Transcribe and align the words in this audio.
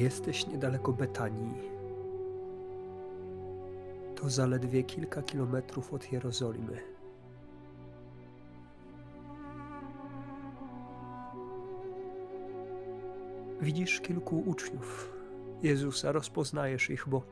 Jesteś 0.00 0.46
niedaleko 0.46 0.92
Betanii. 0.92 1.70
To 4.16 4.30
zaledwie 4.30 4.82
kilka 4.82 5.22
kilometrów 5.22 5.94
od 5.94 6.12
Jerozolimy. 6.12 6.80
Widzisz 13.60 14.00
kilku 14.00 14.42
uczniów 14.46 15.12
Jezusa, 15.62 16.12
rozpoznajesz 16.12 16.90
ich, 16.90 17.08
bo 17.08 17.22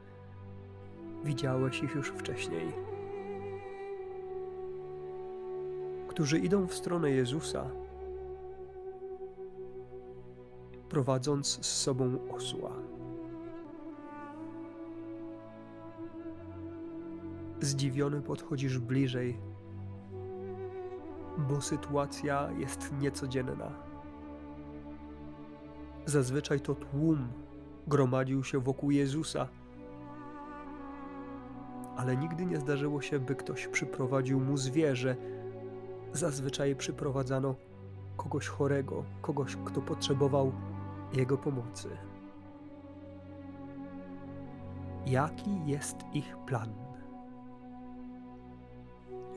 widziałeś 1.25 1.83
ich 1.83 1.95
już 1.95 2.09
wcześniej. 2.09 2.73
Którzy 6.09 6.39
idą 6.39 6.67
w 6.67 6.75
stronę 6.75 7.11
Jezusa, 7.11 7.71
prowadząc 10.89 11.67
z 11.67 11.83
sobą 11.83 12.19
osła. 12.31 12.73
Zdziwiony 17.61 18.23
podchodzisz 18.23 18.79
bliżej, 18.79 19.39
bo 21.39 21.61
sytuacja 21.61 22.51
jest 22.59 22.93
niecodzienna. 23.01 23.73
Zazwyczaj 26.07 26.61
to 26.61 26.75
tłum 26.75 27.29
gromadził 27.87 28.45
się 28.45 28.61
wokół 28.61 28.91
Jezusa, 28.91 29.49
ale 31.97 32.17
nigdy 32.17 32.47
nie 32.47 32.57
zdarzyło 32.57 33.03
się, 33.03 33.19
by 33.19 33.35
ktoś 33.35 33.67
przyprowadził 33.69 34.41
mu 34.41 34.57
zwierzę. 34.57 35.17
Zazwyczaj 36.13 36.77
przyprowadzano 36.77 37.55
kogoś 38.17 38.49
chorego, 38.49 39.05
kogoś, 39.23 39.57
kto 39.57 39.83
potrzebował 39.83 40.53
jego 41.13 41.39
pomocy. 41.39 41.89
Jaki 45.07 45.67
jest 45.67 45.97
ich 46.13 46.37
plan? 46.47 46.75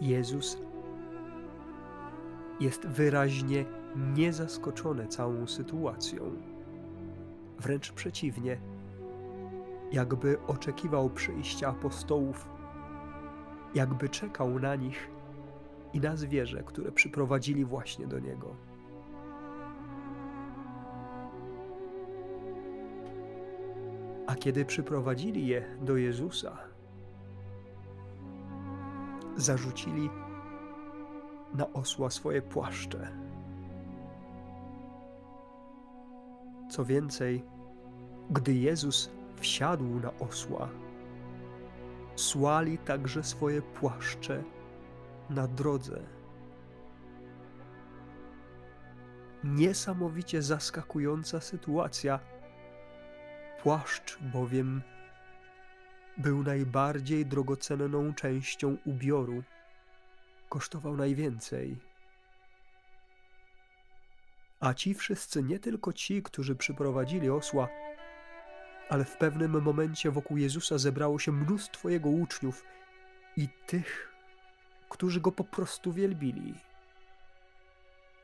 Jezus 0.01 0.57
jest 2.59 2.87
wyraźnie 2.87 3.65
niezaskoczony 3.95 5.07
całą 5.07 5.47
sytuacją. 5.47 6.23
Wręcz 7.59 7.91
przeciwnie, 7.91 8.61
jakby 9.91 10.37
oczekiwał 10.47 11.09
przyjścia 11.09 11.67
apostołów, 11.67 12.49
jakby 13.75 14.09
czekał 14.09 14.59
na 14.59 14.75
nich 14.75 15.11
i 15.93 15.99
na 15.99 16.15
zwierzę, 16.15 16.63
które 16.63 16.91
przyprowadzili 16.91 17.65
właśnie 17.65 18.07
do 18.07 18.19
niego. 18.19 18.70
A 24.31 24.35
kiedy 24.35 24.65
przyprowadzili 24.65 25.47
je 25.47 25.77
do 25.81 25.97
Jezusa, 25.97 26.57
zarzucili 29.37 30.09
na 31.53 31.73
osła 31.73 32.09
swoje 32.09 32.41
płaszcze. 32.41 33.11
Co 36.69 36.85
więcej, 36.85 37.43
gdy 38.29 38.53
Jezus 38.53 39.09
wsiadł 39.35 39.99
na 39.99 40.13
osła, 40.19 40.69
słali 42.15 42.77
także 42.77 43.23
swoje 43.23 43.61
płaszcze 43.61 44.43
na 45.29 45.47
drodze. 45.47 45.99
Niesamowicie 49.43 50.41
zaskakująca 50.41 51.39
sytuacja 51.39 52.19
Płaszcz 53.63 54.17
bowiem 54.19 54.81
był 56.17 56.43
najbardziej 56.43 57.25
drogocenną 57.25 58.13
częścią 58.13 58.77
ubioru. 58.85 59.43
Kosztował 60.49 60.97
najwięcej. 60.97 61.77
A 64.59 64.73
ci 64.73 64.93
wszyscy, 64.93 65.43
nie 65.43 65.59
tylko 65.59 65.93
ci, 65.93 66.23
którzy 66.23 66.55
przyprowadzili 66.55 67.29
osła, 67.29 67.67
ale 68.89 69.05
w 69.05 69.17
pewnym 69.17 69.61
momencie 69.61 70.11
wokół 70.11 70.37
Jezusa 70.37 70.77
zebrało 70.77 71.19
się 71.19 71.31
mnóstwo 71.31 71.89
jego 71.89 72.09
uczniów 72.09 72.63
i 73.37 73.49
tych, 73.67 74.11
którzy 74.89 75.21
go 75.21 75.31
po 75.31 75.43
prostu 75.43 75.93
wielbili. 75.93 76.53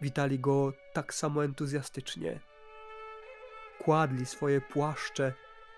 Witali 0.02 0.40
go 0.40 0.74
tak 0.94 1.14
samo 1.14 1.46
entuzjastycznie 1.46 2.40
kładli 3.80 4.26
swoje 4.26 4.62
płaszcze 4.62 5.34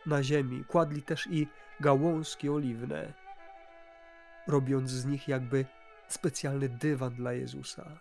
na 0.06 0.24
ziemi, 0.24 0.66
kładli 0.66 1.02
też 1.02 1.28
i 1.32 1.48
gałązki 1.80 2.50
oliwne, 2.50 3.14
robiąc 4.48 4.90
z 4.90 5.06
nich 5.06 5.28
jakby 5.28 5.66
specjalny 6.08 6.70
dywan 6.70 7.16
dla 7.16 7.34
Jezusa. 7.34 8.00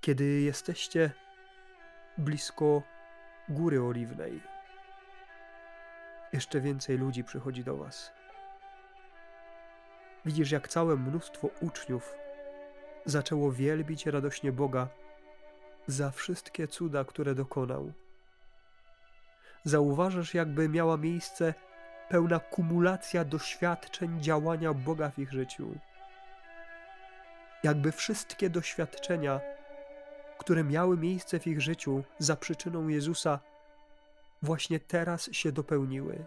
Kiedy 0.00 0.24
jesteście 0.24 1.10
blisko 2.18 2.82
góry 3.48 3.82
oliwnej, 3.82 4.40
jeszcze 6.32 6.60
więcej 6.60 6.98
ludzi 6.98 7.24
przychodzi 7.24 7.64
do 7.64 7.76
Was. 7.76 8.12
Widzisz, 10.24 10.50
jak 10.50 10.68
całe 10.68 10.96
mnóstwo 10.96 11.50
uczniów 11.60 12.14
zaczęło 13.04 13.52
wielbić 13.52 14.06
radośnie 14.06 14.52
Boga 14.52 14.88
za 15.86 16.10
wszystkie 16.10 16.68
cuda, 16.68 17.04
które 17.04 17.34
dokonał. 17.34 17.92
Zauważasz, 19.64 20.34
jakby 20.34 20.68
miała 20.68 20.96
miejsce 20.96 21.54
pełna 22.08 22.40
kumulacja 22.40 23.24
doświadczeń 23.24 24.22
działania 24.22 24.74
Boga 24.74 25.10
w 25.10 25.18
ich 25.18 25.32
życiu. 25.32 25.74
Jakby 27.62 27.92
wszystkie 27.92 28.50
doświadczenia, 28.50 29.40
które 30.38 30.64
miały 30.64 30.96
miejsce 30.96 31.40
w 31.40 31.46
ich 31.46 31.60
życiu 31.60 32.04
za 32.18 32.36
przyczyną 32.36 32.88
Jezusa, 32.88 33.38
właśnie 34.42 34.80
teraz 34.80 35.32
się 35.32 35.52
dopełniły. 35.52 36.26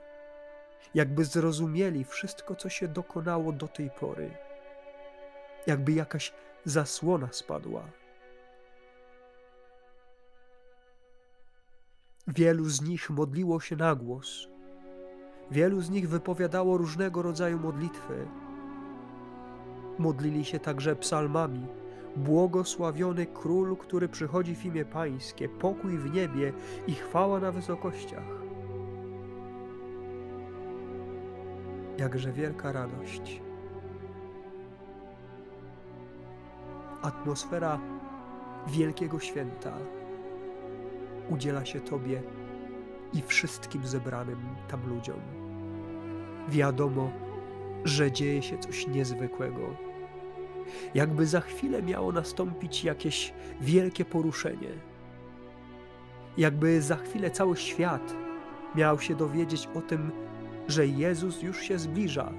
Jakby 0.94 1.26
zrozumieli 1.26 2.06
wszystko, 2.06 2.56
co 2.56 2.70
się 2.70 2.88
dokonało 2.88 3.52
do 3.52 3.68
tej 3.68 3.90
pory. 3.90 4.32
Jakby 5.68 5.92
jakaś 5.92 6.34
zasłona 6.66 7.28
spadła. 7.32 7.84
Wielu 12.28 12.70
z 12.70 12.82
nich 12.82 13.10
modliło 13.10 13.60
się 13.60 13.76
na 13.76 13.96
głos. 13.96 14.48
Wielu 15.52 15.82
z 15.82 15.90
nich 15.90 16.10
wypowiadało 16.10 16.78
różnego 16.78 17.22
rodzaju 17.22 17.60
modlitwy. 17.60 18.28
Modlili 20.00 20.46
się 20.46 20.60
także 20.60 20.96
psalmami. 20.96 21.68
Błogosławiony 22.16 23.26
król, 23.26 23.78
który 23.78 24.10
przychodzi 24.10 24.56
w 24.56 24.66
imię 24.66 24.86
Pańskie, 24.86 25.50
pokój 25.50 25.98
w 25.98 26.14
niebie 26.14 26.54
i 26.88 26.94
chwała 26.94 27.40
na 27.40 27.52
wysokościach. 27.52 28.46
Jakże 31.98 32.32
wielka 32.32 32.72
radość 32.72 33.45
atmosfera 37.06 37.80
wielkiego 38.68 39.20
święta 39.20 39.78
udziela 41.30 41.66
się 41.66 41.82
Tobie 41.82 42.22
i 43.14 43.22
wszystkim 43.22 43.88
zebranym 43.88 44.40
tam 44.68 44.90
ludziom. 44.90 45.20
Wiadomo, 46.50 47.12
że 47.84 48.12
dzieje 48.12 48.42
się 48.42 48.58
coś 48.58 48.88
niezwykłego. 48.88 49.76
Jakby 50.94 51.28
za 51.28 51.42
chwilę 51.42 51.84
miało 51.84 52.12
nastąpić 52.12 52.84
jakieś 52.84 53.34
wielkie 53.62 54.06
poruszenie. 54.06 54.70
Jakby 56.38 56.82
za 56.82 56.96
chwilę 56.96 57.32
cały 57.32 57.58
świat 57.58 58.16
miał 58.76 59.00
się 59.00 59.16
dowiedzieć 59.16 59.70
o 59.76 59.82
tym, 59.82 60.12
że 60.68 60.88
Jezus 60.88 61.42
już 61.42 61.62
się 61.62 61.80
zbliża. 61.80 62.34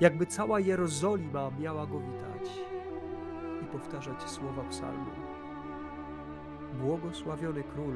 Jakby 0.00 0.26
cała 0.26 0.60
Jerozolima 0.60 1.50
miała 1.60 1.86
go 1.86 2.00
witać 2.00 2.31
powtarzać 3.72 4.22
słowa 4.22 4.62
psalmu. 4.70 5.10
Błogosławiony 6.80 7.62
król, 7.62 7.94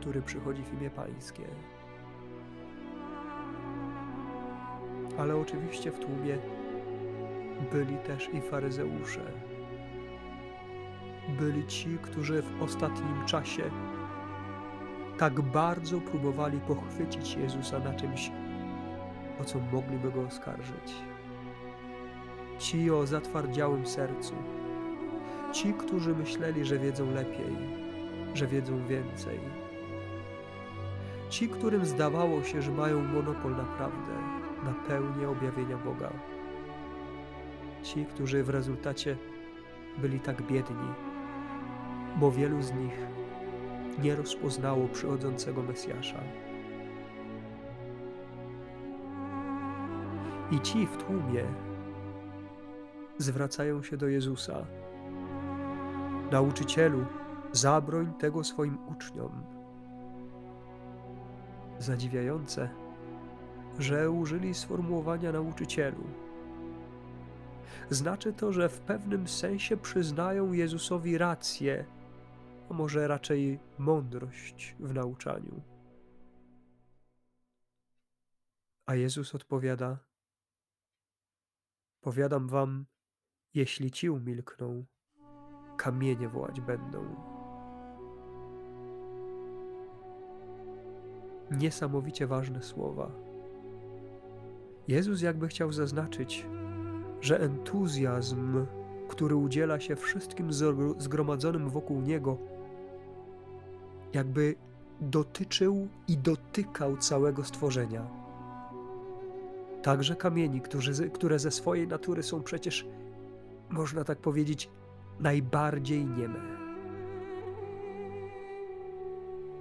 który 0.00 0.22
przychodzi 0.22 0.62
w 0.62 0.80
imię 0.80 0.90
Pańskie. 0.90 1.46
Ale 5.18 5.36
oczywiście 5.36 5.92
w 5.92 5.98
tłumie 5.98 6.38
byli 7.72 7.96
też 7.96 8.28
i 8.34 8.40
faryzeusze. 8.40 9.32
Byli 11.38 11.66
ci, 11.66 11.98
którzy 12.02 12.42
w 12.42 12.62
ostatnim 12.62 13.24
czasie 13.26 13.70
tak 15.18 15.40
bardzo 15.40 16.00
próbowali 16.00 16.60
pochwycić 16.60 17.34
Jezusa 17.34 17.78
na 17.78 17.94
czymś, 17.94 18.30
o 19.40 19.44
co 19.44 19.58
mogliby 19.58 20.10
go 20.12 20.22
oskarżyć. 20.22 20.94
Ci 22.58 22.90
o 22.90 23.06
zatwardziałym 23.06 23.86
sercu, 23.86 24.34
Ci, 25.52 25.74
którzy 25.74 26.14
myśleli, 26.14 26.64
że 26.64 26.78
wiedzą 26.78 27.14
lepiej, 27.14 27.56
że 28.34 28.46
wiedzą 28.46 28.86
więcej. 28.86 29.40
Ci, 31.30 31.48
którym 31.48 31.84
zdawało 31.84 32.42
się, 32.42 32.62
że 32.62 32.70
mają 32.70 33.02
monopol 33.02 33.56
na 33.56 33.64
prawdę, 33.64 34.12
na 34.64 34.72
pełnię 34.88 35.28
objawienia 35.28 35.76
Boga. 35.76 36.10
Ci, 37.82 38.04
którzy 38.04 38.44
w 38.44 38.48
rezultacie 38.48 39.16
byli 39.98 40.20
tak 40.20 40.42
biedni, 40.42 40.88
bo 42.16 42.30
wielu 42.30 42.62
z 42.62 42.72
nich 42.72 42.98
nie 44.02 44.16
rozpoznało 44.16 44.88
przychodzącego 44.88 45.62
Mesjasza. 45.62 46.20
I 50.50 50.60
ci 50.60 50.86
w 50.86 50.96
tłumie 50.96 51.44
zwracają 53.18 53.82
się 53.82 53.96
do 53.96 54.08
Jezusa. 54.08 54.66
Nauczycielu, 56.30 57.06
zabroń 57.52 58.12
tego 58.14 58.44
swoim 58.44 58.78
uczniom. 58.88 59.42
Zadziwiające, 61.78 62.70
że 63.78 64.10
użyli 64.10 64.54
sformułowania 64.54 65.32
nauczycielu. 65.32 66.04
Znaczy 67.90 68.32
to, 68.32 68.52
że 68.52 68.68
w 68.68 68.80
pewnym 68.80 69.28
sensie 69.28 69.76
przyznają 69.76 70.52
Jezusowi 70.52 71.18
rację, 71.18 71.84
a 72.70 72.74
może 72.74 73.08
raczej 73.08 73.58
mądrość 73.78 74.76
w 74.80 74.94
nauczaniu. 74.94 75.62
A 78.86 78.94
Jezus 78.94 79.34
odpowiada: 79.34 79.98
Powiadam 82.00 82.48
wam, 82.48 82.86
jeśli 83.54 83.90
ci 83.90 84.10
umilkną, 84.10 84.84
kamienie 85.80 86.28
wołać 86.28 86.60
będą. 86.60 87.04
Niesamowicie 91.50 92.26
ważne 92.26 92.62
słowa. 92.62 93.10
Jezus 94.88 95.22
jakby 95.22 95.48
chciał 95.48 95.72
zaznaczyć, 95.72 96.46
że 97.20 97.40
entuzjazm, 97.40 98.66
który 99.08 99.36
udziela 99.36 99.80
się 99.80 99.96
wszystkim 99.96 100.48
zgromadzonym 100.98 101.68
wokół 101.68 102.00
Niego, 102.00 102.38
jakby 104.12 104.54
dotyczył 105.00 105.88
i 106.08 106.18
dotykał 106.18 106.96
całego 106.96 107.44
stworzenia. 107.44 108.06
Także 109.82 110.16
kamieni, 110.16 110.60
które 111.12 111.38
ze 111.38 111.50
swojej 111.50 111.88
natury 111.88 112.22
są 112.22 112.42
przecież, 112.42 112.86
można 113.70 114.04
tak 114.04 114.18
powiedzieć, 114.18 114.70
najbardziej 115.20 116.06
nieme. 116.06 116.40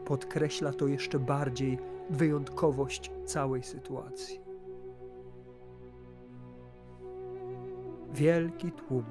Podkreśla 0.05 0.73
to 0.73 0.87
jeszcze 0.87 1.19
bardziej 1.19 1.77
wyjątkowość 2.09 3.11
całej 3.25 3.63
sytuacji. 3.63 4.39
Wielki 8.13 8.71
tłum, 8.71 9.05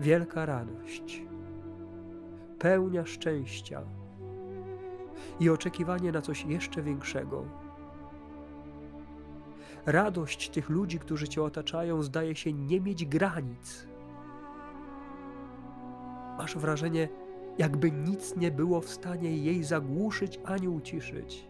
wielka 0.00 0.46
radość, 0.46 1.22
pełnia 2.58 3.06
szczęścia 3.06 3.82
i 5.40 5.50
oczekiwanie 5.50 6.12
na 6.12 6.22
coś 6.22 6.44
jeszcze 6.44 6.82
większego. 6.82 7.44
Radość 9.86 10.50
tych 10.50 10.68
ludzi, 10.68 10.98
którzy 10.98 11.28
Cię 11.28 11.42
otaczają, 11.42 12.02
zdaje 12.02 12.36
się 12.36 12.52
nie 12.52 12.80
mieć 12.80 13.04
granic. 13.06 13.87
Masz 16.38 16.56
wrażenie, 16.56 17.08
jakby 17.58 17.92
nic 17.92 18.36
nie 18.36 18.50
było 18.50 18.80
w 18.80 18.88
stanie 18.88 19.36
jej 19.36 19.64
zagłuszyć 19.64 20.40
ani 20.44 20.68
uciszyć. 20.68 21.48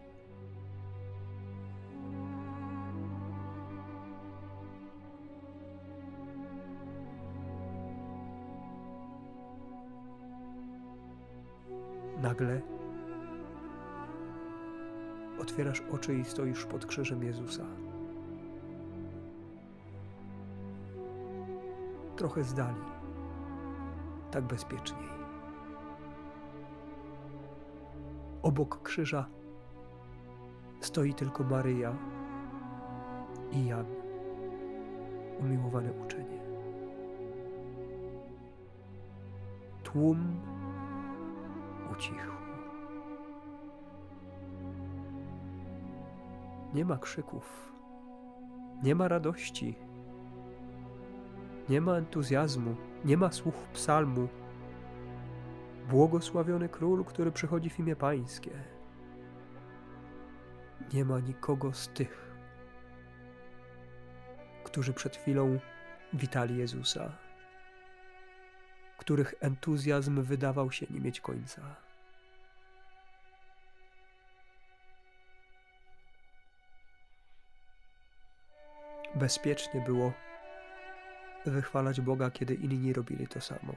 Nagle 12.21 12.61
otwierasz 15.39 15.83
oczy 15.91 16.15
i 16.15 16.25
stoisz 16.25 16.65
pod 16.65 16.85
krzyżem 16.85 17.23
Jezusa. 17.23 17.65
Trochę 22.15 22.43
z 22.43 22.53
dali, 22.53 22.98
tak 24.31 24.43
bezpieczniej. 24.43 25.09
Obok 28.43 28.81
krzyża 28.81 29.25
stoi 30.79 31.13
tylko 31.13 31.43
Maryja 31.43 31.95
i 33.51 33.65
Jan, 33.65 33.85
umiłowane 35.39 35.93
uczenie. 35.93 36.39
Tłum 39.83 40.41
ucichł. 41.91 42.31
Nie 46.73 46.85
ma 46.85 46.97
krzyków, 46.97 47.73
nie 48.83 48.95
ma 48.95 49.07
radości, 49.07 49.75
nie 51.69 51.81
ma 51.81 51.93
entuzjazmu, 51.93 52.75
nie 53.05 53.17
ma 53.17 53.31
słów 53.31 53.55
psalmu. 53.73 54.27
Błogosławiony 55.89 56.69
król, 56.69 57.05
który 57.05 57.31
przychodzi 57.31 57.69
w 57.69 57.79
imię 57.79 57.95
Pańskie. 57.95 58.51
Nie 60.93 61.05
ma 61.05 61.19
nikogo 61.19 61.73
z 61.73 61.87
tych, 61.87 62.31
którzy 64.63 64.93
przed 64.93 65.17
chwilą 65.17 65.59
witali 66.13 66.57
Jezusa 66.57 67.11
których 68.99 69.33
entuzjazm 69.39 70.21
wydawał 70.21 70.71
się 70.71 70.85
nie 70.89 70.99
mieć 70.99 71.21
końca. 71.21 71.61
Bezpiecznie 79.15 79.81
było 79.81 80.13
wychwalać 81.45 82.01
Boga, 82.01 82.31
kiedy 82.31 82.53
inni 82.53 82.93
robili 82.93 83.27
to 83.27 83.41
samo. 83.41 83.75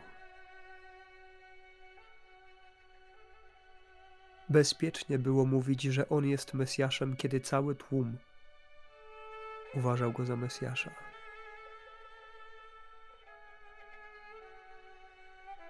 Bezpiecznie 4.48 5.18
było 5.18 5.46
mówić, 5.46 5.82
że 5.82 6.08
On 6.08 6.26
jest 6.26 6.54
Mesjaszem, 6.54 7.16
kiedy 7.16 7.40
cały 7.40 7.74
tłum 7.74 8.16
uważał 9.74 10.12
go 10.12 10.24
za 10.24 10.36
Mesjasza. 10.36 10.90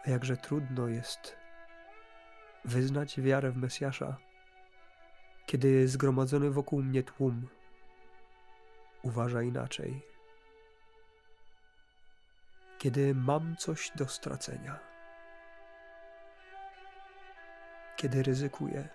A 0.07 0.11
jakże 0.11 0.37
trudno 0.37 0.89
jest 0.89 1.37
wyznać 2.65 3.21
wiarę 3.21 3.51
w 3.51 3.57
Mesjasza, 3.57 4.17
kiedy 5.47 5.89
zgromadzony 5.89 6.51
wokół 6.51 6.83
mnie 6.83 7.03
tłum 7.03 7.49
uważa 9.03 9.43
inaczej. 9.43 10.12
Kiedy 12.83 13.15
mam 13.15 13.57
coś 13.57 13.91
do 13.95 14.09
stracenia. 14.09 14.79
Kiedy 17.97 18.23
ryzykuję. 18.23 18.89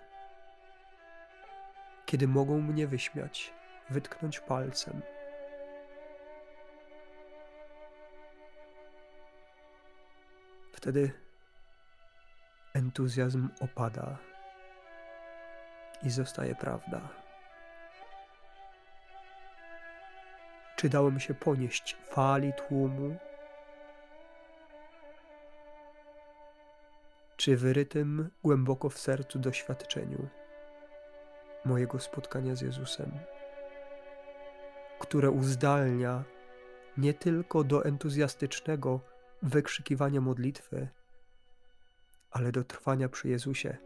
Kiedy 2.06 2.28
mogą 2.28 2.60
mnie 2.60 2.86
wyśmiać, 2.86 3.54
wytknąć 3.90 4.40
palcem 4.40 5.02
Wtedy 10.72 11.12
entuzjazm 12.74 13.48
opada 13.60 14.18
i 16.02 16.10
zostaje 16.10 16.54
prawda. 16.54 17.00
Czy 20.76 20.88
dało 20.88 21.10
mi 21.10 21.20
się 21.20 21.34
ponieść 21.34 21.96
fali 22.10 22.52
tłumu? 22.52 23.27
Czy 27.48 27.56
wyrytym 27.56 28.30
głęboko 28.42 28.90
w 28.90 28.98
sercu 28.98 29.38
doświadczeniu 29.38 30.28
mojego 31.64 31.98
spotkania 31.98 32.54
z 32.54 32.60
Jezusem, 32.60 33.10
które 34.98 35.30
uzdalnia 35.30 36.24
nie 36.96 37.14
tylko 37.14 37.64
do 37.64 37.84
entuzjastycznego, 37.84 39.00
wykrzykiwania 39.42 40.20
modlitwy, 40.20 40.88
ale 42.30 42.52
do 42.52 42.64
trwania 42.64 43.08
przy 43.08 43.28
Jezusie, 43.28 43.76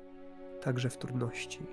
także 0.60 0.90
w 0.90 0.98
trudności. 0.98 1.66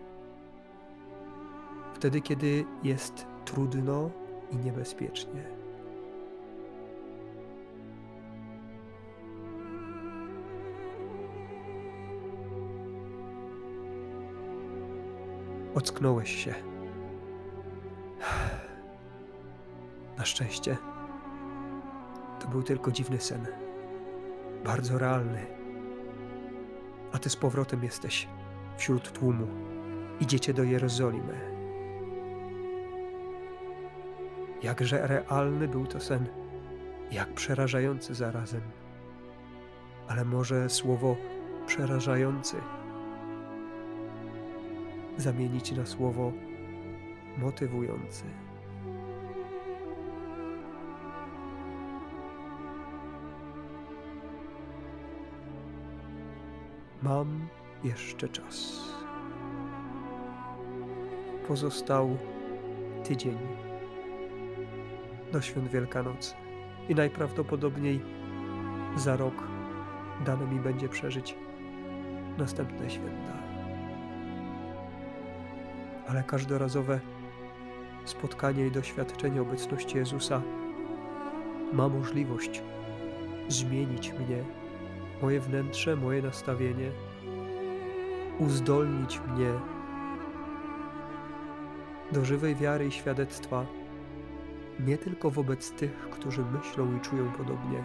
Wtedy, 1.94 2.22
kiedy 2.22 2.66
jest 2.84 3.26
trudno 3.46 4.12
i 4.52 4.58
niebezpiecznie. 4.58 5.59
Ocknąłeś 15.76 16.44
się. 16.44 16.56
Na 20.18 20.26
szczęście 20.26 20.78
to 22.40 22.48
był 22.48 22.64
tylko 22.64 22.92
dziwny 22.92 23.20
sen. 23.20 23.48
Bardzo 24.66 24.98
realny. 24.98 25.46
A 27.12 27.20
ty 27.20 27.30
z 27.30 27.36
powrotem 27.36 27.84
jesteś 27.84 28.28
wśród 28.78 29.12
tłumu. 29.12 29.48
Idziecie 30.20 30.54
do 30.54 30.64
Jerozolimy. 30.64 31.34
Jakże 34.64 35.08
realny 35.08 35.68
był 35.68 35.88
to 35.88 36.00
sen, 36.00 36.28
jak 37.12 37.34
przerażający 37.34 38.16
zarazem. 38.16 38.62
Ale 40.08 40.26
może 40.26 40.70
słowo 40.70 41.16
przerażający 41.68 42.56
zamienić 45.20 45.72
na 45.72 45.86
słowo 45.86 46.32
motywujący. 47.38 48.24
Mam 57.04 57.48
jeszcze 57.84 58.30
czas. 58.30 58.84
Pozostał 61.48 62.18
tydzień 63.04 63.38
do 65.32 65.42
świąt 65.42 65.68
Wielkanocy 65.68 66.34
i 66.90 66.96
najprawdopodobniej 66.96 68.02
za 68.96 69.18
rok 69.18 69.34
dane 70.26 70.48
mi 70.48 70.60
będzie 70.60 70.90
przeżyć 70.90 71.36
następne 72.38 72.90
święta. 72.90 73.39
Ale 76.10 76.24
każdorazowe 76.24 77.00
spotkanie 78.06 78.68
i 78.68 78.72
doświadczenie 78.72 79.42
obecności 79.42 79.98
Jezusa 79.98 80.42
ma 81.74 81.90
możliwość 81.90 82.64
zmienić 83.48 84.14
mnie, 84.14 84.44
moje 85.22 85.40
wnętrze, 85.40 85.96
moje 85.96 86.22
nastawienie, 86.22 86.92
uzdolnić 88.40 89.20
mnie 89.20 89.52
do 92.12 92.26
żywej 92.26 92.56
wiary 92.56 92.88
i 92.88 92.92
świadectwa 92.92 93.66
nie 94.80 94.98
tylko 94.98 95.32
wobec 95.32 95.72
tych, 95.72 96.10
którzy 96.10 96.42
myślą 96.46 96.98
i 96.98 97.00
czują 97.00 97.32
podobnie, 97.32 97.84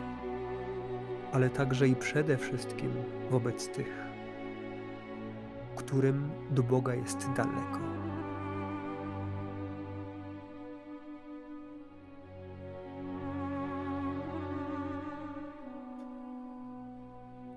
ale 1.33 1.51
także 1.51 1.89
i 1.89 1.97
przede 1.97 2.37
wszystkim 2.37 2.91
wobec 3.31 3.69
tych, 3.69 4.05
którym 5.77 6.31
do 6.51 6.63
Boga 6.63 6.95
jest 6.95 7.31
daleko. 7.37 8.04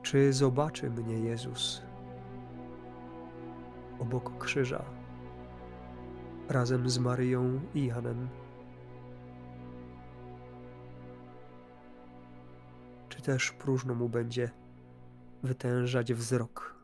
Czy 0.08 0.34
zobaczy 0.34 0.90
mnie 0.90 1.20
Jezus 1.20 1.82
obok 4.00 4.38
krzyża, 4.38 4.86
razem 6.50 6.90
z 6.90 7.00
Maryją 7.00 7.62
i 7.76 7.86
Janem? 7.86 8.30
Czy 13.10 13.22
też 13.22 13.52
próżno 13.52 13.96
mu 13.96 14.10
będzie 14.10 14.52
wytężać 15.44 16.14
wzrok? 16.14 16.84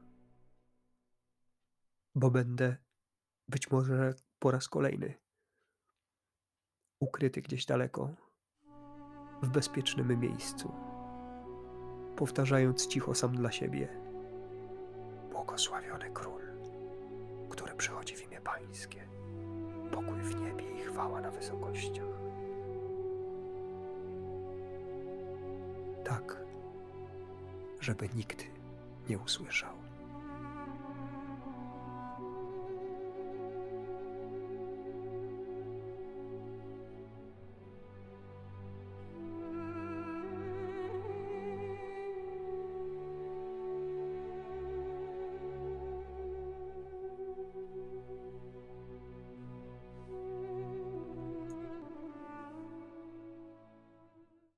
Bo 2.16 2.32
będę 2.32 2.78
być 3.48 3.72
może 3.72 4.14
po 4.40 4.52
raz 4.52 4.70
kolejny 4.70 5.14
ukryty 7.00 7.42
gdzieś 7.42 7.66
daleko, 7.66 8.16
w 9.44 9.50
bezpiecznym 9.50 10.20
miejscu 10.20 10.93
powtarzając 12.16 12.88
cicho 12.88 13.16
sam 13.16 13.36
dla 13.36 13.52
siebie: 13.52 13.88
Błogosławiony 15.32 16.10
król, 16.14 16.42
który 17.50 17.76
przychodzi 17.76 18.16
w 18.16 18.28
imię 18.28 18.42
Pańskie, 18.42 19.08
pokój 19.92 20.22
w 20.22 20.36
niebie 20.36 20.72
i 20.72 20.82
chwała 20.82 21.22
na 21.22 21.32
wysokościach. 21.32 22.06
Tak, 26.04 26.38
żeby 27.80 28.10
nikt 28.16 28.46
nie 29.10 29.18
usłyszał. 29.18 29.83